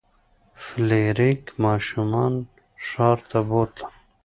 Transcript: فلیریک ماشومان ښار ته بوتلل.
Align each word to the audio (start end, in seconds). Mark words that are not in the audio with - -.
فلیریک 0.63 1.43
ماشومان 1.63 2.33
ښار 2.87 3.17
ته 3.29 3.39
بوتلل. 3.47 3.83